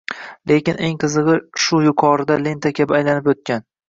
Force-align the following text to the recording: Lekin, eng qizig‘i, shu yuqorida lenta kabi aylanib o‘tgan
Lekin, 0.51 0.77
eng 0.87 0.95
qizig‘i, 1.03 1.35
shu 1.65 1.81
yuqorida 1.87 2.39
lenta 2.47 2.73
kabi 2.81 2.97
aylanib 3.01 3.31
o‘tgan 3.35 3.63